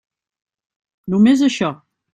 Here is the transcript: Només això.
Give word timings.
Només 1.17 1.47
això. 1.51 1.75